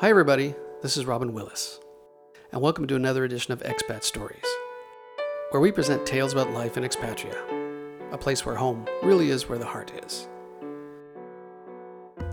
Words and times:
Hi, 0.00 0.10
everybody. 0.10 0.54
This 0.80 0.96
is 0.96 1.06
Robin 1.06 1.32
Willis, 1.32 1.80
and 2.52 2.62
welcome 2.62 2.86
to 2.86 2.94
another 2.94 3.24
edition 3.24 3.52
of 3.52 3.64
Expat 3.64 4.04
Stories, 4.04 4.46
where 5.50 5.60
we 5.60 5.72
present 5.72 6.06
tales 6.06 6.32
about 6.32 6.52
life 6.52 6.76
in 6.76 6.84
Expatria, 6.84 7.34
a 8.12 8.16
place 8.16 8.46
where 8.46 8.54
home 8.54 8.86
really 9.02 9.30
is 9.30 9.48
where 9.48 9.58
the 9.58 9.66
heart 9.66 9.90
is. 10.04 10.28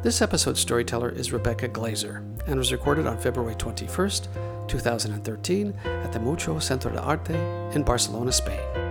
This 0.03 0.21
episode's 0.21 0.59
storyteller 0.59 1.09
is 1.09 1.33
Rebecca 1.33 1.67
Glazer 1.67 2.17
and 2.47 2.59
was 2.59 2.71
recorded 2.71 3.07
on 3.07 3.17
February 3.17 3.55
21st, 3.55 4.67
2013, 4.67 5.73
at 5.85 6.13
the 6.13 6.19
Mutuo 6.19 6.61
Centro 6.61 6.91
de 6.91 7.01
Arte 7.01 7.33
in 7.75 7.81
Barcelona, 7.81 8.31
Spain. 8.31 8.84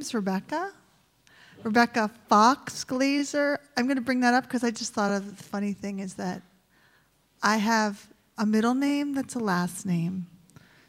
Name's 0.00 0.14
Rebecca. 0.14 0.72
Rebecca 1.62 2.10
Fox 2.26 2.86
Glazer. 2.86 3.58
I'm 3.76 3.84
going 3.84 3.98
to 3.98 4.02
bring 4.02 4.20
that 4.20 4.32
up 4.32 4.44
because 4.44 4.64
I 4.64 4.70
just 4.70 4.94
thought 4.94 5.12
of 5.12 5.36
the 5.36 5.44
funny 5.44 5.74
thing 5.74 5.98
is 5.98 6.14
that 6.14 6.40
I 7.42 7.58
have 7.58 8.08
a 8.38 8.46
middle 8.46 8.74
name 8.74 9.12
that's 9.12 9.34
a 9.34 9.38
last 9.38 9.84
name. 9.84 10.26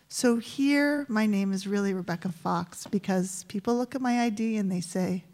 So 0.07 0.37
here, 0.37 1.05
my 1.09 1.25
name 1.25 1.51
is 1.51 1.67
really 1.67 1.93
Rebecca 1.93 2.29
Fox 2.29 2.87
because 2.87 3.43
people 3.49 3.75
look 3.75 3.95
at 3.95 4.01
my 4.01 4.21
ID 4.21 4.55
and 4.55 4.71
they 4.71 4.79
say, 4.79 5.25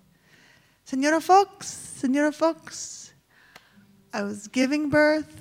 Senora 0.85 1.21
Fox, 1.21 1.67
Senora 1.67 2.31
Fox. 2.31 3.13
I 4.11 4.23
was 4.23 4.47
giving 4.47 4.89
birth. 4.89 5.39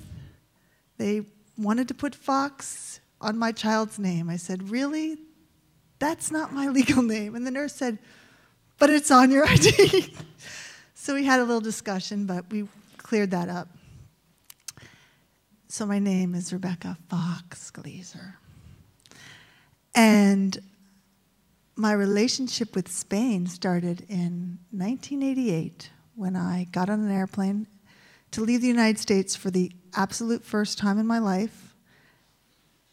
They 0.99 1.23
wanted 1.57 1.87
to 1.87 1.95
put 1.95 2.13
Fox 2.13 2.99
on 3.19 3.39
my 3.39 3.51
child's 3.51 3.97
name. 3.97 4.29
I 4.29 4.37
said, 4.37 4.69
Really? 4.69 5.17
That's 5.99 6.31
not 6.31 6.53
my 6.53 6.67
legal 6.79 7.01
name. 7.01 7.35
And 7.35 7.45
the 7.45 7.51
nurse 7.51 7.73
said, 7.73 7.97
But 8.79 8.89
it's 8.89 9.11
on 9.11 9.31
your 9.31 9.45
ID. 9.47 10.13
so 10.93 11.13
we 11.13 11.25
had 11.25 11.39
a 11.39 11.43
little 11.43 11.61
discussion, 11.61 12.25
but 12.25 12.49
we 12.51 12.67
cleared 12.97 13.31
that 13.31 13.49
up. 13.49 13.69
So 15.67 15.85
my 15.85 15.99
name 15.99 16.33
is 16.33 16.53
Rebecca 16.53 16.97
Fox 17.09 17.71
Glazer. 17.71 18.33
And 19.93 20.57
my 21.75 21.91
relationship 21.91 22.75
with 22.75 22.87
Spain 22.91 23.47
started 23.47 24.05
in 24.09 24.59
1988 24.71 25.89
when 26.15 26.35
I 26.35 26.67
got 26.71 26.89
on 26.89 27.01
an 27.01 27.11
airplane 27.11 27.67
to 28.31 28.41
leave 28.41 28.61
the 28.61 28.67
United 28.67 28.99
States 28.99 29.35
for 29.35 29.51
the 29.51 29.71
absolute 29.95 30.43
first 30.43 30.77
time 30.77 30.97
in 30.97 31.07
my 31.07 31.19
life 31.19 31.75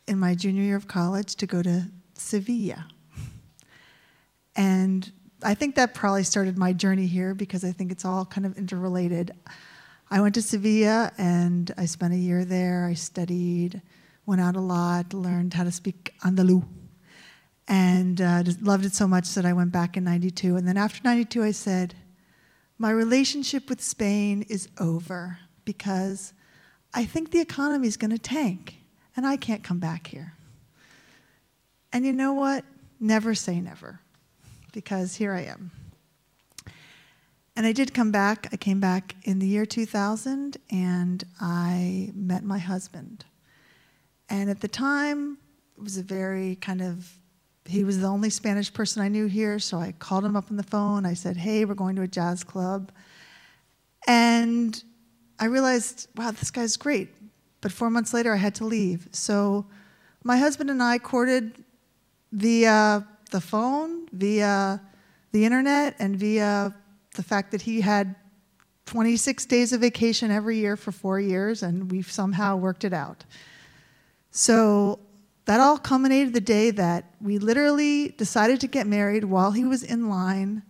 in 0.07 0.19
my 0.19 0.35
junior 0.35 0.63
year 0.63 0.77
of 0.77 0.87
college 0.87 1.35
to 1.37 1.47
go 1.47 1.63
to 1.63 1.89
Sevilla. 2.15 2.87
And 4.55 5.11
I 5.45 5.53
think 5.53 5.75
that 5.75 5.93
probably 5.93 6.25
started 6.25 6.57
my 6.57 6.73
journey 6.73 7.07
here 7.07 7.35
because 7.35 7.65
I 7.65 7.73
think 7.73 7.93
it's 7.93 8.07
all 8.07 8.25
kind 8.25 8.47
of 8.47 8.57
interrelated. 8.57 9.33
I 10.11 10.23
went 10.23 10.35
to 10.37 10.43
Sevilla 10.43 11.13
and 11.19 11.71
I 11.77 11.85
spent 11.85 12.15
a 12.15 12.17
year 12.17 12.47
there. 12.47 12.87
I 12.91 12.95
studied, 12.95 13.83
went 14.25 14.41
out 14.41 14.57
a 14.57 14.61
lot, 14.61 15.13
learned 15.13 15.53
how 15.53 15.65
to 15.65 15.71
speak 15.71 16.15
Andaluz, 16.25 16.65
and 17.69 18.23
uh, 18.23 18.43
just 18.43 18.63
loved 18.63 18.87
it 18.87 18.95
so 18.95 19.07
much 19.07 19.35
that 19.35 19.45
I 19.45 19.53
went 19.53 19.71
back 19.71 19.99
in 19.99 20.05
92. 20.05 20.57
And 20.57 20.67
then 20.67 20.79
after 20.79 21.01
92, 21.05 21.43
I 21.43 21.51
said, 21.51 21.95
My 22.79 22.91
relationship 22.91 23.69
with 23.69 23.83
Spain 23.83 24.47
is 24.49 24.69
over 24.81 25.39
because 25.67 26.33
I 26.95 27.05
think 27.05 27.31
the 27.31 27.41
economy 27.41 27.87
is 27.87 27.99
going 27.99 28.13
to 28.13 28.19
tank 28.19 28.77
and 29.15 29.27
I 29.27 29.37
can't 29.37 29.63
come 29.63 29.79
back 29.79 30.07
here. 30.07 30.35
And 31.93 32.07
you 32.07 32.15
know 32.15 32.33
what? 32.33 32.65
Never 32.99 33.35
say 33.35 33.61
never 33.61 34.01
because 34.75 35.15
here 35.15 35.33
I 35.33 35.43
am. 35.43 35.71
And 37.57 37.65
I 37.65 37.73
did 37.73 37.95
come 37.95 38.11
back. 38.11 38.49
I 38.53 38.57
came 38.57 38.81
back 38.81 39.15
in 39.23 39.39
the 39.39 39.47
year 39.47 39.65
2000 39.65 40.57
and 40.71 41.25
I 41.41 42.11
met 42.15 42.43
my 42.43 42.59
husband. 42.59 43.25
And 44.29 44.51
at 44.51 44.61
the 44.61 44.69
time, 44.69 45.39
it 45.77 45.83
was 45.83 45.97
a 45.97 46.03
very 46.03 46.57
kind 46.57 46.83
of, 46.83 47.09
he 47.65 47.85
was 47.85 48.01
the 48.01 48.09
only 48.09 48.29
Spanish 48.29 48.73
person 48.73 49.01
I 49.01 49.09
knew 49.09 49.27
here, 49.27 49.59
so 49.59 49.79
I 49.79 49.93
called 49.93 50.25
him 50.25 50.35
up 50.35 50.51
on 50.51 50.57
the 50.57 50.65
phone. 50.65 51.07
I 51.07 51.15
said, 51.15 51.37
Hey, 51.37 51.65
we're 51.65 51.75
going 51.75 51.97
to 51.97 52.03
a 52.03 52.09
jazz 52.09 52.43
club. 52.43 52.91
And 54.07 54.83
I 55.39 55.47
realized, 55.47 56.09
wow, 56.17 56.33
this 56.33 56.51
guy's 56.51 56.77
great. 56.77 57.09
But 57.61 57.73
four 57.73 57.89
months 57.89 58.13
later, 58.13 58.33
I 58.35 58.37
had 58.37 58.55
to 58.57 58.65
leave. 58.65 59.09
So 59.13 59.67
my 60.25 60.37
husband 60.37 60.71
and 60.71 60.83
I 60.83 60.99
courted 60.99 61.65
via 62.33 63.07
the 63.35 63.41
phone, 63.41 64.07
via 64.13 64.81
the 65.33 65.45
internet, 65.45 65.97
and 65.99 66.17
via 66.17 66.73
the 67.17 67.23
fact 67.25 67.51
that 67.51 67.63
he 67.63 67.81
had 67.81 68.15
26 68.87 69.45
days 69.47 69.73
of 69.73 69.81
vacation 69.81 70.31
every 70.31 70.59
year 70.59 70.77
for 70.77 70.93
four 70.93 71.19
years, 71.19 71.65
and 71.65 71.91
we've 71.91 72.13
somehow 72.13 72.55
worked 72.55 72.85
it 72.85 72.93
out. 72.93 73.25
So 74.31 75.01
that 75.47 75.59
all 75.59 75.79
culminated 75.79 76.33
the 76.33 76.41
day 76.41 76.71
that 76.71 77.13
we 77.21 77.39
literally 77.39 78.11
decided 78.11 78.61
to 78.61 78.69
get 78.69 78.87
married 78.87 79.25
while 79.25 79.51
he 79.51 79.65
was 79.65 79.83
in 79.83 80.09
line 80.09 80.63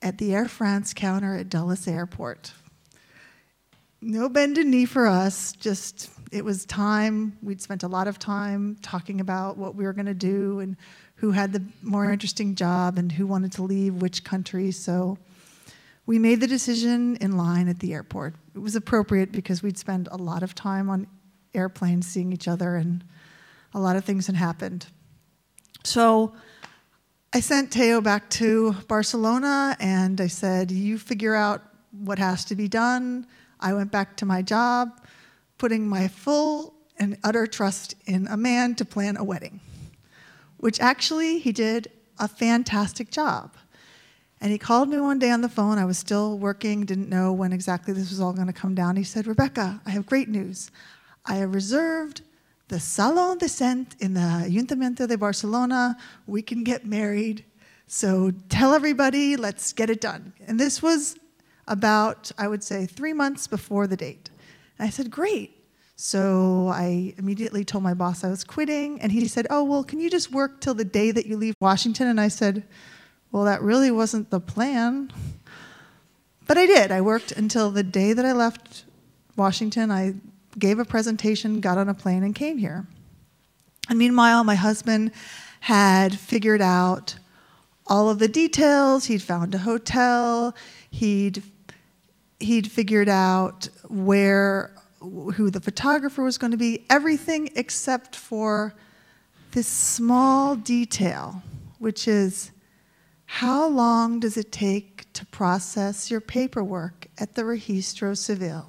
at 0.00 0.18
the 0.18 0.32
Air 0.32 0.46
France 0.46 0.94
counter 0.94 1.34
at 1.34 1.48
Dulles 1.48 1.88
Airport. 1.88 2.52
No 4.00 4.28
bended 4.28 4.68
knee 4.68 4.84
for 4.84 5.08
us, 5.08 5.50
just 5.54 6.08
it 6.30 6.44
was 6.44 6.66
time. 6.66 7.36
We'd 7.42 7.60
spent 7.60 7.82
a 7.82 7.88
lot 7.88 8.06
of 8.06 8.20
time 8.20 8.76
talking 8.80 9.20
about 9.20 9.56
what 9.56 9.74
we 9.74 9.82
were 9.82 9.92
going 9.92 10.06
to 10.06 10.14
do 10.14 10.60
and 10.60 10.76
who 11.24 11.30
had 11.30 11.54
the 11.54 11.64
more 11.80 12.12
interesting 12.12 12.54
job 12.54 12.98
and 12.98 13.10
who 13.10 13.26
wanted 13.26 13.50
to 13.50 13.62
leave 13.62 13.94
which 13.94 14.24
country. 14.24 14.70
So 14.70 15.16
we 16.04 16.18
made 16.18 16.38
the 16.38 16.46
decision 16.46 17.16
in 17.16 17.38
line 17.38 17.66
at 17.66 17.78
the 17.78 17.94
airport. 17.94 18.34
It 18.54 18.58
was 18.58 18.76
appropriate 18.76 19.32
because 19.32 19.62
we'd 19.62 19.78
spent 19.78 20.06
a 20.10 20.18
lot 20.18 20.42
of 20.42 20.54
time 20.54 20.90
on 20.90 21.06
airplanes 21.54 22.06
seeing 22.06 22.30
each 22.30 22.46
other 22.46 22.76
and 22.76 23.02
a 23.72 23.80
lot 23.80 23.96
of 23.96 24.04
things 24.04 24.26
had 24.26 24.36
happened. 24.36 24.84
So 25.82 26.34
I 27.32 27.40
sent 27.40 27.72
Teo 27.72 28.02
back 28.02 28.28
to 28.30 28.74
Barcelona 28.86 29.78
and 29.80 30.20
I 30.20 30.26
said, 30.26 30.70
You 30.70 30.98
figure 30.98 31.34
out 31.34 31.62
what 31.90 32.18
has 32.18 32.44
to 32.44 32.54
be 32.54 32.68
done. 32.68 33.26
I 33.60 33.72
went 33.72 33.90
back 33.90 34.18
to 34.18 34.26
my 34.26 34.42
job, 34.42 35.00
putting 35.56 35.88
my 35.88 36.06
full 36.06 36.74
and 36.98 37.16
utter 37.24 37.46
trust 37.46 37.94
in 38.04 38.26
a 38.26 38.36
man 38.36 38.74
to 38.74 38.84
plan 38.84 39.16
a 39.16 39.24
wedding, 39.24 39.60
which 40.58 40.80
actually 40.80 41.38
he 41.38 41.52
did 41.52 41.90
a 42.18 42.28
fantastic 42.28 43.10
job. 43.10 43.54
And 44.40 44.52
he 44.52 44.58
called 44.58 44.88
me 44.88 45.00
one 45.00 45.18
day 45.18 45.30
on 45.30 45.40
the 45.40 45.48
phone. 45.48 45.78
I 45.78 45.84
was 45.84 45.98
still 45.98 46.38
working, 46.38 46.84
didn't 46.84 47.08
know 47.08 47.32
when 47.32 47.52
exactly 47.52 47.94
this 47.94 48.10
was 48.10 48.20
all 48.20 48.32
going 48.32 48.46
to 48.46 48.52
come 48.52 48.74
down. 48.74 48.96
He 48.96 49.04
said, 49.04 49.26
Rebecca, 49.26 49.80
I 49.86 49.90
have 49.90 50.06
great 50.06 50.28
news. 50.28 50.70
I 51.24 51.36
have 51.36 51.54
reserved 51.54 52.20
the 52.68 52.78
Salon 52.78 53.38
de 53.38 53.48
Cent 53.48 53.96
in 54.00 54.14
the 54.14 54.20
Ayuntamiento 54.20 55.08
de 55.08 55.16
Barcelona. 55.16 55.96
We 56.26 56.42
can 56.42 56.62
get 56.62 56.84
married. 56.84 57.44
So 57.86 58.32
tell 58.48 58.74
everybody, 58.74 59.36
let's 59.36 59.72
get 59.72 59.90
it 59.90 60.00
done. 60.00 60.32
And 60.46 60.58
this 60.58 60.82
was 60.82 61.16
about, 61.66 62.30
I 62.36 62.48
would 62.48 62.62
say, 62.62 62.86
three 62.86 63.12
months 63.12 63.46
before 63.46 63.86
the 63.86 63.96
date. 63.96 64.30
And 64.78 64.86
I 64.86 64.90
said, 64.90 65.10
Great. 65.10 65.63
So 66.04 66.68
I 66.68 67.14
immediately 67.16 67.64
told 67.64 67.82
my 67.82 67.94
boss 67.94 68.24
I 68.24 68.28
was 68.28 68.44
quitting. 68.44 69.00
And 69.00 69.10
he 69.10 69.26
said, 69.26 69.46
Oh, 69.48 69.64
well, 69.64 69.82
can 69.82 70.00
you 70.00 70.10
just 70.10 70.30
work 70.30 70.60
till 70.60 70.74
the 70.74 70.84
day 70.84 71.10
that 71.10 71.24
you 71.24 71.38
leave 71.38 71.54
Washington? 71.60 72.08
And 72.08 72.20
I 72.20 72.28
said, 72.28 72.62
Well, 73.32 73.44
that 73.44 73.62
really 73.62 73.90
wasn't 73.90 74.28
the 74.28 74.38
plan. 74.38 75.10
But 76.46 76.58
I 76.58 76.66
did. 76.66 76.92
I 76.92 77.00
worked 77.00 77.32
until 77.32 77.70
the 77.70 77.82
day 77.82 78.12
that 78.12 78.26
I 78.26 78.32
left 78.32 78.84
Washington. 79.34 79.90
I 79.90 80.16
gave 80.58 80.78
a 80.78 80.84
presentation, 80.84 81.60
got 81.60 81.78
on 81.78 81.88
a 81.88 81.94
plane, 81.94 82.22
and 82.22 82.34
came 82.34 82.58
here. 82.58 82.86
And 83.88 83.98
meanwhile, 83.98 84.44
my 84.44 84.56
husband 84.56 85.10
had 85.60 86.18
figured 86.18 86.60
out 86.60 87.14
all 87.86 88.10
of 88.10 88.18
the 88.18 88.28
details. 88.28 89.06
He'd 89.06 89.22
found 89.22 89.54
a 89.54 89.58
hotel. 89.58 90.54
He'd 90.90 91.42
he'd 92.40 92.70
figured 92.70 93.08
out 93.08 93.70
where 93.88 94.73
who 95.34 95.50
the 95.50 95.60
photographer 95.60 96.22
was 96.22 96.38
going 96.38 96.50
to 96.50 96.56
be, 96.56 96.84
everything 96.90 97.50
except 97.56 98.16
for 98.16 98.74
this 99.52 99.68
small 99.68 100.56
detail, 100.56 101.42
which 101.78 102.08
is 102.08 102.50
how 103.26 103.66
long 103.66 104.20
does 104.20 104.36
it 104.36 104.52
take 104.52 105.12
to 105.12 105.24
process 105.26 106.10
your 106.10 106.20
paperwork 106.20 107.06
at 107.18 107.34
the 107.34 107.42
Registro 107.42 108.16
Civil? 108.16 108.66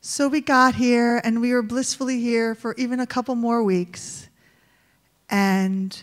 So 0.00 0.28
we 0.28 0.40
got 0.40 0.74
here 0.74 1.20
and 1.24 1.40
we 1.40 1.52
were 1.52 1.62
blissfully 1.62 2.20
here 2.20 2.54
for 2.54 2.74
even 2.76 3.00
a 3.00 3.06
couple 3.06 3.34
more 3.34 3.62
weeks. 3.62 4.28
And 5.28 6.02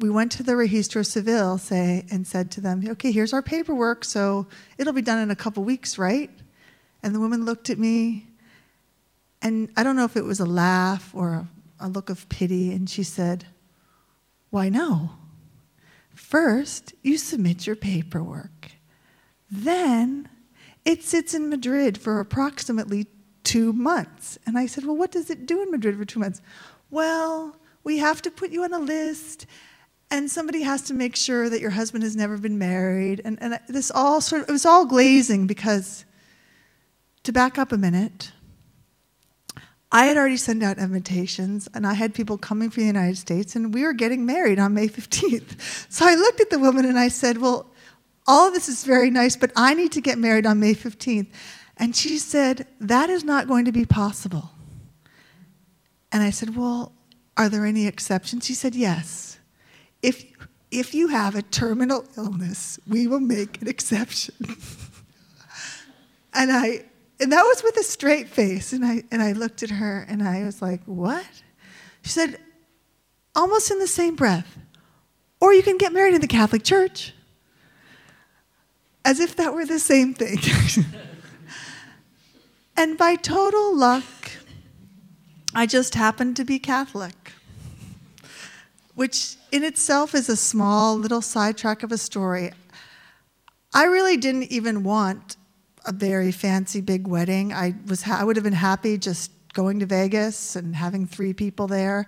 we 0.00 0.10
went 0.10 0.32
to 0.32 0.42
the 0.42 0.52
Registro 0.52 1.04
Civil 1.06 1.58
say, 1.58 2.04
and 2.10 2.26
said 2.26 2.50
to 2.52 2.60
them, 2.60 2.84
okay, 2.86 3.10
here's 3.10 3.32
our 3.32 3.42
paperwork, 3.42 4.04
so 4.04 4.46
it'll 4.76 4.92
be 4.92 5.02
done 5.02 5.18
in 5.20 5.30
a 5.30 5.36
couple 5.36 5.64
weeks, 5.64 5.96
right? 5.96 6.30
And 7.06 7.14
the 7.14 7.20
woman 7.20 7.44
looked 7.44 7.70
at 7.70 7.78
me, 7.78 8.26
and 9.40 9.70
I 9.76 9.84
don't 9.84 9.94
know 9.94 10.04
if 10.04 10.16
it 10.16 10.24
was 10.24 10.40
a 10.40 10.44
laugh 10.44 11.14
or 11.14 11.34
a 11.34 11.48
a 11.78 11.88
look 11.88 12.10
of 12.10 12.28
pity, 12.28 12.72
and 12.72 12.88
she 12.88 13.02
said, 13.02 13.46
Why 14.50 14.68
no? 14.68 15.10
First, 16.14 16.94
you 17.02 17.18
submit 17.18 17.66
your 17.66 17.76
paperwork. 17.76 18.72
Then 19.50 20.28
it 20.84 21.02
sits 21.02 21.34
in 21.34 21.48
Madrid 21.48 21.98
for 21.98 22.20
approximately 22.20 23.06
two 23.44 23.72
months. 23.72 24.38
And 24.46 24.58
I 24.58 24.66
said, 24.66 24.84
Well, 24.84 24.96
what 24.96 25.12
does 25.12 25.30
it 25.30 25.46
do 25.46 25.62
in 25.62 25.70
Madrid 25.70 25.96
for 25.96 26.04
two 26.04 26.20
months? 26.20 26.40
Well, 26.90 27.56
we 27.84 27.98
have 27.98 28.22
to 28.22 28.30
put 28.30 28.50
you 28.50 28.64
on 28.64 28.72
a 28.72 28.78
list, 28.78 29.46
and 30.10 30.30
somebody 30.30 30.62
has 30.62 30.82
to 30.82 30.94
make 30.94 31.16
sure 31.16 31.50
that 31.50 31.60
your 31.60 31.70
husband 31.70 32.04
has 32.04 32.16
never 32.16 32.38
been 32.38 32.58
married. 32.58 33.20
And, 33.24 33.38
and 33.40 33.58
this 33.68 33.90
all 33.90 34.20
sort 34.20 34.42
of, 34.42 34.48
it 34.48 34.52
was 34.52 34.66
all 34.66 34.86
glazing 34.86 35.46
because, 35.46 36.04
to 37.26 37.32
back 37.32 37.58
up 37.58 37.72
a 37.72 37.76
minute, 37.76 38.32
I 39.90 40.06
had 40.06 40.16
already 40.16 40.36
sent 40.36 40.62
out 40.62 40.78
invitations 40.78 41.68
and 41.74 41.86
I 41.86 41.94
had 41.94 42.14
people 42.14 42.38
coming 42.38 42.70
from 42.70 42.82
the 42.82 42.86
United 42.86 43.18
States 43.18 43.56
and 43.56 43.74
we 43.74 43.82
were 43.82 43.92
getting 43.92 44.24
married 44.24 44.58
on 44.58 44.74
May 44.74 44.88
15th. 44.88 45.86
So 45.90 46.06
I 46.06 46.14
looked 46.14 46.40
at 46.40 46.50
the 46.50 46.58
woman 46.58 46.84
and 46.84 46.98
I 46.98 47.08
said, 47.08 47.38
Well, 47.38 47.70
all 48.26 48.48
of 48.48 48.54
this 48.54 48.68
is 48.68 48.84
very 48.84 49.10
nice, 49.10 49.36
but 49.36 49.50
I 49.56 49.74
need 49.74 49.92
to 49.92 50.00
get 50.00 50.18
married 50.18 50.46
on 50.46 50.60
May 50.60 50.74
15th. 50.74 51.28
And 51.76 51.96
she 51.96 52.18
said, 52.18 52.66
That 52.80 53.10
is 53.10 53.24
not 53.24 53.48
going 53.48 53.64
to 53.64 53.72
be 53.72 53.84
possible. 53.84 54.50
And 56.12 56.22
I 56.22 56.30
said, 56.30 56.56
Well, 56.56 56.92
are 57.36 57.48
there 57.48 57.64
any 57.64 57.86
exceptions? 57.86 58.46
She 58.46 58.54
said, 58.54 58.74
Yes. 58.74 59.38
If, 60.02 60.24
if 60.70 60.94
you 60.94 61.08
have 61.08 61.34
a 61.34 61.42
terminal 61.42 62.04
illness, 62.16 62.78
we 62.86 63.06
will 63.06 63.20
make 63.20 63.62
an 63.62 63.68
exception. 63.68 64.34
and 66.34 66.52
I 66.52 66.84
and 67.18 67.32
that 67.32 67.42
was 67.42 67.62
with 67.62 67.76
a 67.76 67.82
straight 67.82 68.28
face. 68.28 68.72
And 68.72 68.84
I 68.84 69.04
and 69.10 69.22
I 69.22 69.32
looked 69.32 69.62
at 69.62 69.70
her 69.70 70.04
and 70.08 70.22
I 70.22 70.44
was 70.44 70.60
like, 70.60 70.82
What? 70.84 71.26
She 72.02 72.10
said, 72.10 72.38
almost 73.34 73.70
in 73.70 73.78
the 73.78 73.86
same 73.86 74.14
breath, 74.14 74.58
or 75.40 75.52
you 75.52 75.62
can 75.62 75.76
get 75.76 75.92
married 75.92 76.14
in 76.14 76.20
the 76.20 76.28
Catholic 76.28 76.62
Church. 76.62 77.12
As 79.04 79.20
if 79.20 79.36
that 79.36 79.54
were 79.54 79.64
the 79.64 79.78
same 79.78 80.14
thing. 80.14 80.38
and 82.76 82.98
by 82.98 83.14
total 83.14 83.76
luck, 83.76 84.04
I 85.54 85.66
just 85.66 85.94
happened 85.94 86.36
to 86.36 86.44
be 86.44 86.58
Catholic, 86.58 87.32
which 88.94 89.36
in 89.52 89.62
itself 89.62 90.14
is 90.14 90.28
a 90.28 90.36
small 90.36 90.96
little 90.96 91.22
sidetrack 91.22 91.82
of 91.82 91.92
a 91.92 91.98
story. 91.98 92.52
I 93.72 93.84
really 93.84 94.16
didn't 94.16 94.50
even 94.52 94.82
want 94.82 95.36
a 95.86 95.92
very 95.92 96.32
fancy 96.32 96.80
big 96.80 97.06
wedding. 97.06 97.52
I 97.52 97.74
was 97.86 98.02
ha- 98.02 98.18
I 98.20 98.24
would 98.24 98.36
have 98.36 98.44
been 98.44 98.52
happy 98.52 98.98
just 98.98 99.30
going 99.54 99.80
to 99.80 99.86
Vegas 99.86 100.56
and 100.56 100.76
having 100.76 101.06
three 101.06 101.32
people 101.32 101.66
there. 101.66 102.06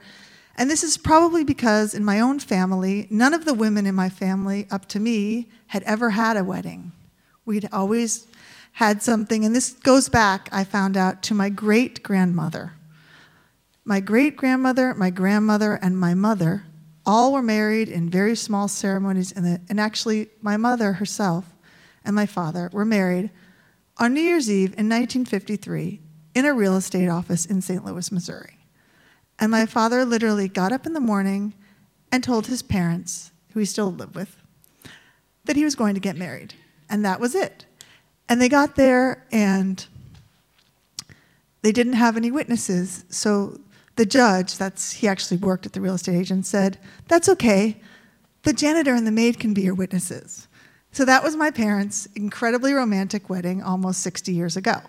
And 0.57 0.69
this 0.69 0.83
is 0.83 0.99
probably 0.99 1.45
because 1.45 1.95
in 1.95 2.05
my 2.05 2.21
own 2.21 2.41
family, 2.41 3.07
none 3.11 3.33
of 3.33 3.45
the 3.45 3.55
women 3.55 3.87
in 3.87 3.95
my 3.95 4.09
family 4.09 4.67
up 4.71 4.87
to 4.89 5.01
me 5.01 5.49
had 5.69 5.85
ever 5.85 6.11
had 6.11 6.37
a 6.37 6.45
wedding. 6.45 6.93
We'd 7.47 7.69
always 7.73 8.27
had 8.73 9.03
something, 9.03 9.45
and 9.45 9.55
this 9.55 9.73
goes 9.73 10.09
back, 10.09 10.49
I 10.53 10.65
found 10.65 10.97
out, 10.97 11.23
to 11.25 11.35
my 11.35 11.49
great 11.49 12.03
grandmother. 12.03 12.73
My 13.85 14.01
great 14.01 14.37
grandmother, 14.37 14.95
my 14.95 15.11
grandmother, 15.11 15.79
and 15.81 15.99
my 15.99 16.15
mother 16.15 16.65
all 17.07 17.33
were 17.33 17.43
married 17.43 17.89
in 17.89 18.11
very 18.11 18.37
small 18.37 18.69
ceremonies, 18.69 19.33
and, 19.33 19.45
the, 19.45 19.61
and 19.71 19.81
actually, 19.81 20.29
my 20.43 20.57
mother 20.57 20.95
herself 20.95 21.47
and 22.05 22.15
my 22.15 22.27
father 22.27 22.69
were 22.73 22.85
married 22.85 23.31
on 23.99 24.15
New 24.15 24.21
Year's 24.21 24.51
Eve 24.51 24.71
in 24.71 24.89
1953 24.89 26.01
in 26.35 26.45
a 26.45 26.55
real 26.55 26.77
estate 26.77 27.09
office 27.09 27.47
in 27.47 27.61
St. 27.61 27.85
Louis, 27.85 28.13
Missouri. 28.13 28.59
And 29.39 29.51
my 29.51 29.67
father 29.67 30.05
literally 30.05 30.49
got 30.49 30.73
up 30.73 30.87
in 30.87 30.93
the 30.93 31.01
morning 31.01 31.55
and 32.11 32.23
told 32.23 32.47
his 32.47 32.63
parents, 32.63 33.31
who 33.53 33.61
he 33.61 33.67
still 33.67 33.93
lived 33.93 34.15
with, 34.15 34.37
that 35.45 35.57
he 35.57 35.65
was 35.65 35.75
going 35.75 35.95
to 35.95 36.01
get 36.01 36.17
married. 36.17 36.55
And 36.89 37.05
that 37.05 37.21
was 37.21 37.35
it. 37.35 37.67
And 38.29 38.41
they 38.41 38.49
got 38.49 38.77
there 38.77 39.25
and 39.31 39.85
they 41.63 41.73
didn't 41.73 41.95
have 41.95 42.17
any 42.17 42.31
witnesses. 42.31 43.05
So 43.09 43.61
the 43.97 44.07
judge, 44.07 44.59
that's 44.59 44.93
he 44.93 45.09
actually 45.09 45.39
worked 45.39 45.67
at 45.67 45.73
the 45.73 45.81
real 45.81 45.95
estate 45.95 46.17
agent, 46.17 46.47
said, 46.47 46.79
That's 47.09 47.29
okay. 47.29 47.81
The 48.43 48.53
janitor 48.53 48.95
and 48.95 49.07
the 49.07 49.13
maid 49.13 49.39
can 49.39 49.55
be 49.55 49.63
your 49.63 49.75
witnesses. 49.75 50.48
So 50.93 51.05
that 51.05 51.23
was 51.23 51.37
my 51.37 51.51
parents' 51.51 52.07
incredibly 52.15 52.73
romantic 52.73 53.29
wedding 53.29 53.63
almost 53.63 54.03
60 54.03 54.33
years 54.33 54.57
ago. 54.57 54.81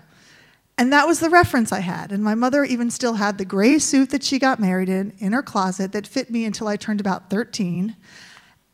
And 0.77 0.93
that 0.93 1.05
was 1.05 1.19
the 1.19 1.29
reference 1.29 1.73
I 1.73 1.81
had. 1.81 2.13
And 2.13 2.23
my 2.23 2.35
mother 2.35 2.63
even 2.63 2.89
still 2.89 3.15
had 3.15 3.37
the 3.37 3.43
gray 3.43 3.79
suit 3.79 4.11
that 4.11 4.23
she 4.23 4.39
got 4.39 4.59
married 4.59 4.87
in 4.87 5.13
in 5.19 5.33
her 5.33 5.43
closet 5.43 5.91
that 5.91 6.07
fit 6.07 6.29
me 6.29 6.45
until 6.45 6.69
I 6.69 6.77
turned 6.77 7.01
about 7.01 7.29
13. 7.29 7.97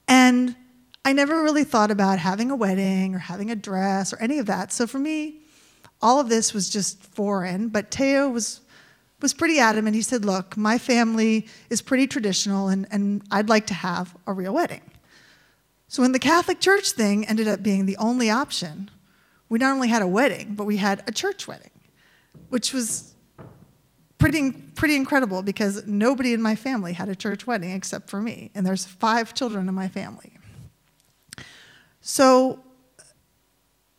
And 0.07 0.55
I 1.03 1.13
never 1.13 1.41
really 1.41 1.63
thought 1.63 1.89
about 1.89 2.19
having 2.19 2.51
a 2.51 2.55
wedding 2.55 3.15
or 3.15 3.19
having 3.19 3.49
a 3.49 3.55
dress 3.55 4.13
or 4.13 4.17
any 4.21 4.37
of 4.37 4.45
that. 4.45 4.71
So 4.71 4.85
for 4.85 4.99
me, 4.99 5.41
all 5.99 6.19
of 6.19 6.29
this 6.29 6.53
was 6.53 6.69
just 6.69 7.03
foreign. 7.03 7.69
But 7.69 7.89
Teo 7.89 8.29
was 8.29 8.61
was 9.19 9.33
pretty 9.33 9.57
adamant. 9.59 9.95
He 9.95 10.03
said, 10.03 10.25
Look, 10.25 10.55
my 10.55 10.77
family 10.77 11.47
is 11.71 11.81
pretty 11.81 12.05
traditional 12.05 12.67
and, 12.67 12.85
and 12.91 13.23
I'd 13.31 13.49
like 13.49 13.65
to 13.67 13.73
have 13.73 14.15
a 14.27 14.33
real 14.33 14.53
wedding. 14.53 14.81
So 15.87 16.01
when 16.01 16.11
the 16.11 16.19
Catholic 16.19 16.59
Church 16.59 16.91
thing 16.91 17.27
ended 17.27 17.47
up 17.47 17.61
being 17.61 17.85
the 17.85 17.97
only 17.97 18.29
option, 18.29 18.89
we 19.49 19.59
not 19.59 19.73
only 19.73 19.87
had 19.87 20.01
a 20.01 20.07
wedding, 20.07 20.55
but 20.55 20.65
we 20.65 20.77
had 20.77 21.03
a 21.07 21.11
church 21.11 21.47
wedding, 21.47 21.71
which 22.49 22.73
was 22.73 23.13
pretty, 24.17 24.51
pretty 24.51 24.95
incredible 24.95 25.43
because 25.43 25.85
nobody 25.85 26.33
in 26.33 26.41
my 26.41 26.55
family 26.55 26.93
had 26.93 27.09
a 27.09 27.15
church 27.15 27.45
wedding 27.45 27.71
except 27.71 28.09
for 28.09 28.21
me. 28.21 28.51
And 28.55 28.65
there's 28.65 28.85
five 28.85 29.33
children 29.33 29.69
in 29.69 29.75
my 29.75 29.87
family. 29.87 30.33
So, 32.01 32.59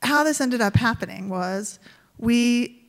how 0.02 0.22
this 0.22 0.40
ended 0.40 0.60
up 0.60 0.76
happening 0.76 1.28
was 1.28 1.78
we 2.18 2.85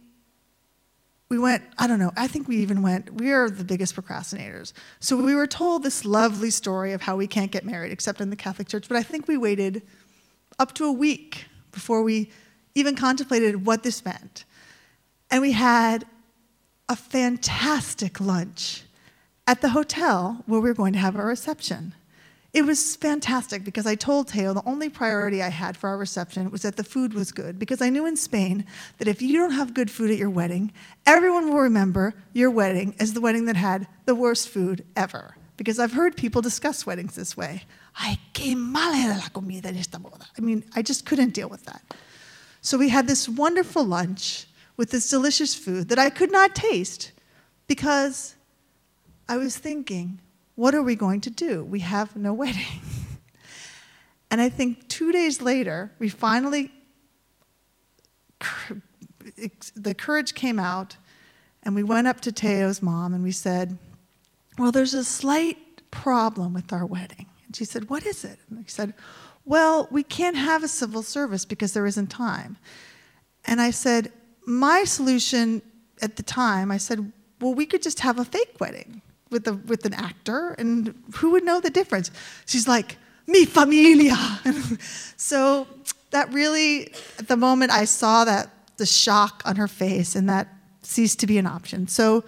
we 1.30 1.38
went, 1.38 1.64
I 1.78 1.88
don't 1.88 2.00
know, 2.00 2.12
I 2.16 2.28
think 2.28 2.48
we 2.48 2.58
even 2.58 2.82
went, 2.82 3.14
we 3.14 3.32
are 3.32 3.50
the 3.50 3.64
biggest 3.64 3.96
procrastinators. 3.96 4.72
So 5.00 5.18
we 5.18 5.36
were 5.36 5.48
told 5.48 5.84
this 5.84 6.06
lovely 6.06 6.52
story 6.52 6.94
of 6.94 7.02
how 7.02 7.18
we 7.18 7.28
can't 7.28 7.52
get 7.52 7.66
married 7.66 7.92
except 7.92 8.22
in 8.22 8.30
the 8.30 8.36
Catholic 8.36 8.68
Church, 8.70 8.88
but 8.88 8.98
I 8.98 9.04
think 9.04 9.28
we 9.28 9.36
waited 9.38 9.82
up 10.58 10.74
to 10.76 10.86
a 10.86 10.92
week 10.92 11.46
before 11.72 12.02
we 12.02 12.32
even 12.76 12.96
contemplated 12.96 13.66
what 13.66 13.84
this 13.84 14.06
meant. 14.06 14.46
And 15.30 15.42
we 15.42 15.52
had 15.52 16.06
a 16.88 16.96
fantastic 16.96 18.22
lunch 18.22 18.84
at 19.46 19.62
the 19.62 19.70
hotel 19.70 20.44
where 20.46 20.62
we 20.62 20.70
were 20.70 20.76
going 20.76 20.94
to 20.94 21.00
have 21.00 21.18
our 21.18 21.28
reception. 21.28 21.94
It 22.58 22.66
was 22.66 22.96
fantastic 22.96 23.64
because 23.64 23.86
I 23.86 23.94
told 23.94 24.30
Teo 24.30 24.52
the 24.52 24.64
only 24.66 24.90
priority 24.90 25.44
I 25.44 25.50
had 25.50 25.78
for 25.78 25.90
our 25.90 25.98
reception 26.00 26.50
was 26.50 26.64
that 26.64 26.76
the 26.76 26.84
food 26.84 27.14
was 27.14 27.32
good. 27.32 27.60
Because 27.60 27.84
I 27.84 27.90
knew 27.92 28.08
in 28.08 28.18
Spain 28.18 28.66
that 28.98 29.08
if 29.08 29.22
you 29.22 29.38
don't 29.38 29.52
have 29.52 29.76
good 29.76 29.92
food 29.92 30.10
at 30.10 30.18
your 30.18 30.32
wedding, 30.32 30.72
everyone 31.06 31.50
will 31.50 31.60
remember 31.60 32.16
your 32.34 32.50
wedding 32.50 32.96
as 33.00 33.14
the 33.14 33.22
wedding 33.22 33.46
that 33.46 33.58
had 33.58 33.86
the 34.06 34.16
worst 34.16 34.50
food 34.50 34.84
ever. 34.96 35.36
Because 35.56 35.78
I've 35.78 35.94
heard 35.94 36.18
people 36.18 36.42
discuss 36.42 36.84
weddings 36.84 37.14
this 37.14 37.38
way. 37.38 37.62
Ay, 37.96 38.18
qué 38.34 38.58
mala 38.58 38.98
era 38.98 39.18
la 39.18 39.30
comida 39.30 39.68
en 39.68 39.78
esta 39.78 40.00
boda. 40.00 40.26
I 40.36 40.42
mean, 40.42 40.64
I 40.76 40.82
just 40.82 41.06
couldn't 41.06 41.36
deal 41.36 41.50
with 41.50 41.64
that. 41.66 41.84
So 42.62 42.76
we 42.80 42.90
had 42.90 43.06
this 43.06 43.30
wonderful 43.30 43.84
lunch 43.84 44.48
with 44.78 44.90
this 44.90 45.12
delicious 45.12 45.54
food 45.54 45.90
that 45.90 46.00
I 46.00 46.10
could 46.10 46.32
not 46.32 46.56
taste 46.56 47.12
because 47.68 48.34
I 49.30 49.38
was 49.38 49.56
thinking, 49.60 50.22
what 50.58 50.74
are 50.74 50.82
we 50.82 50.96
going 50.96 51.22
to 51.22 51.30
do? 51.30 51.64
We 51.64 51.80
have 51.82 52.16
no 52.16 52.34
wedding. 52.44 52.82
and 54.30 54.42
I 54.42 54.50
think 54.50 54.90
two 54.90 55.14
days 55.14 55.42
later, 55.42 55.92
we 56.00 56.10
finally, 56.10 56.72
the 59.76 59.94
courage 59.94 60.34
came 60.34 60.60
out, 60.60 60.98
and 61.64 61.76
we 61.76 61.84
went 61.84 62.08
up 62.08 62.22
to 62.22 62.32
Teo's 62.32 62.82
mom 62.82 63.14
and 63.14 63.24
we 63.24 63.32
said, 63.32 63.78
Well, 64.58 64.72
there's 64.72 64.94
a 64.94 65.04
slight 65.04 65.58
problem 65.92 66.54
with 66.54 66.74
our 66.74 66.86
wedding. 66.86 67.28
And 67.46 67.56
she 67.56 67.66
said, 67.66 67.90
What 67.90 68.06
is 68.06 68.26
it? 68.26 68.40
And 68.50 68.60
I 68.60 68.66
said, 68.68 68.96
Well, 69.46 69.88
we 69.92 70.02
can't 70.02 70.38
have 70.38 70.64
a 70.64 70.68
civil 70.68 71.04
service 71.04 71.46
because 71.46 71.74
there 71.74 71.86
isn't 71.86 72.08
time. 72.08 72.58
And 73.46 73.62
I 73.62 73.70
said, 73.70 74.12
My 74.46 74.86
solution 74.86 75.62
at 76.02 76.16
the 76.16 76.24
time, 76.24 76.72
I 76.72 76.78
said, 76.78 77.12
Well, 77.42 77.54
we 77.54 77.68
could 77.68 77.84
just 77.84 78.00
have 78.00 78.18
a 78.18 78.26
fake 78.26 78.56
wedding 78.60 79.02
with 79.30 79.48
a 79.48 79.54
with 79.54 79.86
an 79.86 79.94
actor, 79.94 80.56
and 80.58 80.94
who 81.16 81.32
would 81.32 81.44
know 81.44 81.60
the 81.60 81.70
difference? 81.70 82.12
She's 82.46 82.68
like, 82.68 82.98
mi 83.28 83.46
familia. 83.46 84.16
so 85.18 85.68
that 86.12 86.32
really, 86.34 86.94
at 87.20 87.28
the 87.28 87.38
moment 87.38 87.72
I 87.72 87.86
saw 87.86 88.26
that 88.26 88.50
the 88.78 88.86
shock 88.86 89.42
on 89.46 89.56
her 89.58 89.68
face, 89.68 90.16
and 90.16 90.30
that 90.30 90.48
ceased 90.82 91.20
to 91.20 91.28
be 91.28 91.38
an 91.38 91.46
option. 91.46 91.88
So 91.88 92.24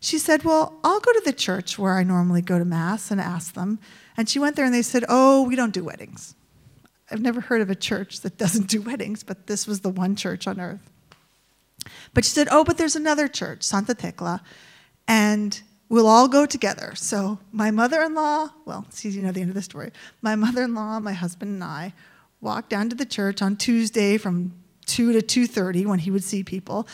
she 0.00 0.18
said, 0.18 0.44
Well, 0.44 0.78
I'll 0.84 1.00
go 1.00 1.12
to 1.12 1.22
the 1.24 1.32
church 1.32 1.78
where 1.78 1.94
I 1.94 2.02
normally 2.02 2.42
go 2.42 2.58
to 2.58 2.64
Mass 2.64 3.10
and 3.10 3.20
ask 3.20 3.54
them. 3.54 3.78
And 4.16 4.28
she 4.28 4.38
went 4.38 4.56
there 4.56 4.64
and 4.64 4.74
they 4.74 4.82
said, 4.82 5.04
Oh, 5.08 5.42
we 5.44 5.56
don't 5.56 5.72
do 5.72 5.84
weddings. 5.84 6.34
I've 7.10 7.20
never 7.20 7.40
heard 7.40 7.60
of 7.60 7.70
a 7.70 7.74
church 7.74 8.20
that 8.20 8.36
doesn't 8.36 8.68
do 8.68 8.82
weddings, 8.82 9.22
but 9.22 9.46
this 9.46 9.66
was 9.66 9.80
the 9.80 9.88
one 9.88 10.16
church 10.16 10.46
on 10.46 10.60
earth. 10.60 10.90
But 12.14 12.24
she 12.24 12.30
said, 12.30 12.48
Oh, 12.50 12.64
but 12.64 12.78
there's 12.78 12.96
another 12.96 13.28
church, 13.28 13.62
Santa 13.62 13.94
Tecla, 13.94 14.42
and 15.06 15.62
we'll 15.92 16.06
all 16.06 16.26
go 16.26 16.46
together. 16.46 16.94
So 16.96 17.38
my 17.52 17.70
mother-in-law, 17.70 18.48
well, 18.64 18.86
easy 18.90 19.20
to 19.20 19.26
know 19.26 19.30
the 19.30 19.42
end 19.42 19.50
of 19.50 19.54
the 19.54 19.60
story. 19.60 19.92
My 20.22 20.34
mother-in-law, 20.34 21.00
my 21.00 21.12
husband, 21.12 21.52
and 21.52 21.62
I 21.62 21.92
walked 22.40 22.70
down 22.70 22.88
to 22.88 22.96
the 22.96 23.04
church 23.04 23.42
on 23.42 23.56
Tuesday 23.56 24.16
from 24.16 24.54
two 24.86 25.12
to 25.12 25.20
two 25.20 25.46
thirty 25.46 25.84
when 25.84 25.98
he 25.98 26.10
would 26.10 26.24
see 26.24 26.42
people, 26.42 26.88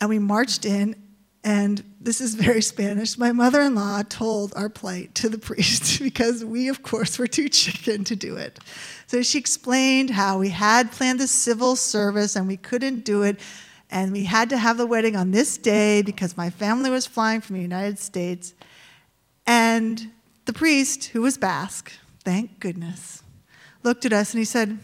and 0.00 0.10
we 0.10 0.18
marched 0.18 0.66
in. 0.66 0.96
And 1.44 1.82
this 2.00 2.20
is 2.20 2.34
very 2.34 2.62
Spanish. 2.62 3.16
My 3.16 3.32
mother 3.32 3.62
in 3.62 3.74
law 3.74 4.02
told 4.08 4.52
our 4.54 4.68
plight 4.68 5.14
to 5.16 5.28
the 5.28 5.38
priest 5.48 6.00
because 6.02 6.44
we, 6.44 6.68
of 6.68 6.82
course, 6.82 7.20
were 7.20 7.28
too 7.28 7.48
chicken 7.48 8.02
to 8.04 8.16
do 8.16 8.36
it. 8.36 8.58
So 9.06 9.22
she 9.22 9.38
explained 9.38 10.10
how 10.10 10.38
we 10.38 10.48
had 10.48 10.90
planned 10.90 11.20
the 11.20 11.28
civil 11.28 11.76
service 11.76 12.34
and 12.34 12.48
we 12.48 12.56
couldn't 12.56 13.04
do 13.04 13.22
it. 13.22 13.38
And 13.92 14.10
we 14.10 14.24
had 14.24 14.48
to 14.48 14.56
have 14.56 14.78
the 14.78 14.86
wedding 14.86 15.16
on 15.16 15.32
this 15.32 15.58
day 15.58 16.00
because 16.00 16.34
my 16.34 16.48
family 16.48 16.88
was 16.88 17.06
flying 17.06 17.42
from 17.42 17.56
the 17.56 17.62
United 17.62 17.98
States. 17.98 18.54
And 19.46 20.10
the 20.46 20.54
priest, 20.54 21.04
who 21.08 21.20
was 21.20 21.36
Basque, 21.36 21.92
thank 22.24 22.58
goodness, 22.58 23.22
looked 23.82 24.06
at 24.06 24.12
us 24.14 24.32
and 24.32 24.38
he 24.38 24.46
said, 24.46 24.78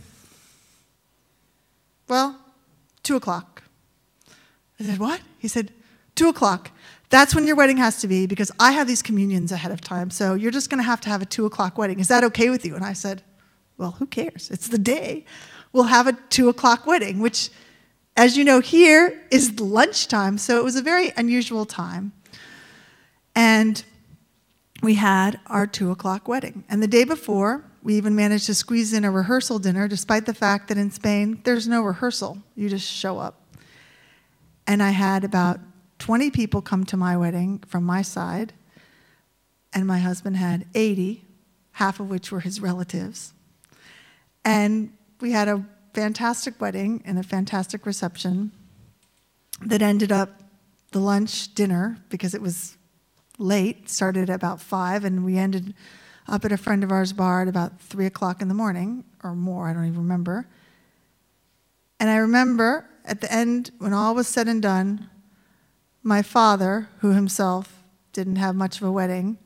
Well, 2.07 2.39
two 3.03 3.17
o'clock. 3.17 3.63
I 4.79 4.85
said, 4.85 4.99
What? 4.99 5.23
He 5.39 5.49
said, 5.49 5.73
Two 6.15 6.29
o'clock. 6.29 6.71
That's 7.09 7.35
when 7.35 7.47
your 7.47 7.57
wedding 7.57 7.79
has 7.79 8.03
to 8.03 8.09
be 8.09 8.27
because 8.27 8.53
I 8.61 8.73
have 8.73 8.87
these 8.87 9.01
communions 9.01 9.53
ahead 9.53 9.73
of 9.73 9.81
time. 9.81 10.11
So 10.11 10.35
you're 10.35 10.51
just 10.51 10.69
going 10.69 10.83
to 10.83 10.87
have 10.87 11.01
to 11.03 11.09
have 11.09 11.23
a 11.23 11.27
two 11.27 11.47
o'clock 11.47 11.79
wedding. 11.79 11.99
Is 11.99 12.09
that 12.09 12.25
okay 12.25 12.51
with 12.51 12.67
you? 12.67 12.75
And 12.75 12.85
I 12.85 12.93
said, 12.93 13.23
Well, 13.79 13.93
who 13.93 14.07
cares? 14.07 14.51
It's 14.51 14.69
the 14.69 14.77
day. 14.77 15.25
We'll 15.73 15.85
have 15.85 16.07
a 16.07 16.13
two 16.29 16.51
o'clock 16.51 16.87
wedding, 16.87 17.21
which, 17.21 17.49
as 18.19 18.37
you 18.37 18.43
know, 18.43 18.59
here 18.59 19.23
is 19.31 19.61
lunchtime. 19.61 20.39
So 20.39 20.59
it 20.59 20.65
was 20.65 20.75
a 20.75 20.83
very 20.83 21.13
unusual 21.17 21.65
time. 21.65 22.13
And 23.37 23.83
we 24.83 24.95
had 24.95 25.39
our 25.47 25.69
two 25.69 25.93
o'clock 25.93 26.27
wedding. 26.27 26.65
And 26.69 26.83
the 26.83 26.89
day 26.89 27.05
before, 27.05 27.65
we 27.81 27.95
even 27.95 28.17
managed 28.17 28.47
to 28.47 28.55
squeeze 28.55 28.93
in 28.93 29.05
a 29.05 29.11
rehearsal 29.13 29.61
dinner, 29.61 29.87
despite 29.87 30.27
the 30.27 30.35
fact 30.35 30.67
that 30.67 30.77
in 30.77 30.91
Spain, 30.91 31.41
there's 31.45 31.69
no 31.69 31.81
rehearsal. 31.81 32.39
You 32.57 32.69
just 32.69 32.91
show 32.91 33.21
up. 33.21 33.41
And 34.67 34.83
I 34.83 34.91
had 34.91 35.23
about 35.23 35.61
20 36.01 36.33
people 36.33 36.61
come 36.61 36.85
to 36.87 36.97
my 36.97 37.17
wedding 37.17 37.63
from 37.69 37.85
my 37.85 38.03
side, 38.03 38.53
and 39.73 39.87
my 39.87 39.99
husband 39.99 40.37
had 40.37 40.67
80, 40.75 41.25
half 41.73 42.01
of 42.01 42.11
which 42.11 42.33
were 42.33 42.41
his 42.41 42.61
relatives. 42.61 43.33
And 44.45 44.93
we 45.21 45.31
had 45.31 45.47
a 45.47 45.65
fantastic 45.95 46.61
wedding 46.61 47.03
and 47.05 47.19
a 47.19 47.23
fantastic 47.23 47.87
reception 47.87 48.53
that 49.63 49.83
ended 49.83 50.13
up 50.13 50.43
the 50.93 51.01
lunch 51.01 51.55
dinner 51.55 51.99
because 52.09 52.35
it 52.35 52.43
was 52.43 52.77
late, 53.39 53.89
started 53.89 54.31
at 54.31 54.35
about 54.35 54.61
five, 54.61 55.05
and 55.05 55.25
we 55.25 55.39
ended 55.39 55.75
up 56.27 56.45
at 56.45 56.53
a 56.53 56.57
friend 56.57 56.85
of 56.85 56.93
ours' 56.93 57.13
bar 57.13 57.43
at 57.43 57.49
about 57.49 57.81
three 57.81 58.07
o'clock 58.07 58.43
in 58.43 58.49
the 58.49 58.55
morning 58.55 59.05
or 59.23 59.35
more, 59.35 59.69
I 59.69 59.73
don't 59.73 59.87
even 59.87 59.99
remember. 59.99 60.47
And 62.01 62.11
I 62.11 62.17
remember 62.17 62.89
at 63.05 63.21
the 63.21 63.33
end, 63.33 63.71
when 63.79 63.93
all 63.93 64.15
was 64.15 64.29
said 64.29 64.49
and 64.49 64.63
done, 64.63 65.09
my 66.03 66.23
father, 66.23 66.89
who 66.99 67.13
himself 67.13 67.83
didn't 68.13 68.37
have 68.37 68.55
much 68.55 68.81
of 68.81 68.87
a 68.87 68.93
wedding, 68.93 69.39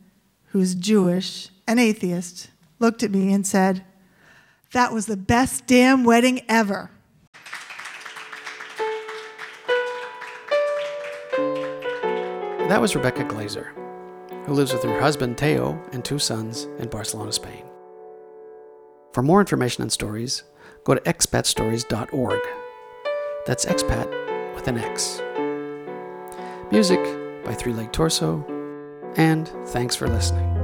who's 0.47 0.75
Jewish 0.75 1.49
and 1.67 1.81
atheist, 1.81 2.51
looked 2.79 3.03
at 3.03 3.11
me 3.11 3.33
and 3.33 3.47
said, 3.47 3.85
That 4.73 4.93
was 4.93 5.05
the 5.07 5.19
best 5.19 5.67
damn 5.67 6.03
wedding 6.03 6.41
ever. 6.49 6.91
That 12.69 12.81
was 12.81 12.97
Rebecca 12.97 13.25
Glazer, 13.25 13.75
who 14.47 14.55
lives 14.55 14.73
with 14.73 14.83
her 14.85 14.99
husband 14.99 15.37
Teo 15.37 15.79
and 15.93 16.03
two 16.03 16.19
sons 16.19 16.69
in 16.79 16.89
Barcelona, 16.89 17.33
Spain. 17.33 17.65
For 19.13 19.23
more 19.23 19.41
information 19.41 19.83
and 19.83 19.93
stories, 19.93 20.43
go 20.85 20.95
to 20.95 21.01
expatstories.org. 21.03 22.41
That's 23.45 23.67
expat 23.67 24.55
with 24.55 24.69
an 24.69 24.79
X. 24.79 25.21
Music 26.71 27.01
by 27.45 27.53
Three 27.53 27.75
Leg 27.75 27.93
Torso, 27.93 28.43
and 29.17 29.49
thanks 29.67 29.95
for 29.95 30.09
listening. 30.09 30.62